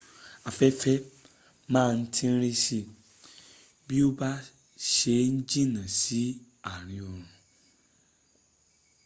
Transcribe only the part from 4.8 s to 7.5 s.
se n jìnnà sí ààrin òòrùn